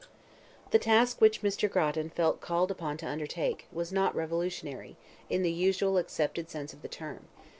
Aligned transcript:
The 0.71 0.79
task 0.79 1.21
which 1.21 1.43
Mr. 1.43 1.69
Grattan 1.69 2.09
felt 2.09 2.41
called 2.41 2.71
upon 2.71 2.97
to 2.97 3.07
undertake, 3.07 3.67
was 3.71 3.91
not 3.93 4.15
revolutionary, 4.15 4.97
in 5.29 5.43
the 5.43 5.51
usually 5.51 6.01
accepted 6.01 6.49
sense 6.49 6.73
of 6.73 6.81
the 6.81 6.87
term. 6.87 7.27